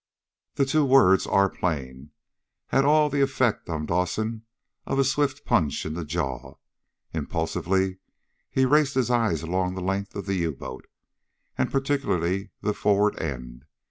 The 0.55 0.65
two 0.65 0.83
words 0.83 1.27
"our 1.27 1.47
plane" 1.47 2.09
had 2.69 2.85
all 2.85 3.05
of 3.05 3.11
the 3.11 3.21
effect 3.21 3.69
on 3.69 3.85
Dawson 3.85 4.45
of 4.87 4.97
a 4.97 5.03
swift 5.03 5.45
punch 5.45 5.83
to 5.83 5.91
the 5.91 6.03
jaw. 6.03 6.55
Impulsively 7.13 7.99
he 8.49 8.65
raced 8.65 8.95
his 8.95 9.11
eyes 9.11 9.43
along 9.43 9.75
the 9.75 9.79
length 9.79 10.15
of 10.15 10.25
the 10.25 10.33
U 10.37 10.53
boat, 10.53 10.87
and 11.55 11.71
particularly 11.71 12.49
the 12.63 12.73
forward 12.73 13.19
end. 13.21 13.65